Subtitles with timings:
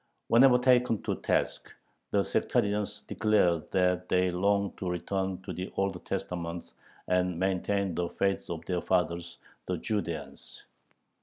[0.29, 1.71] Whenever taken to task,
[2.09, 6.71] the sectarians declared that they longed to return to the Old Testament
[7.07, 9.37] and "maintain the faith of their fathers,
[9.67, 10.63] the Judeans."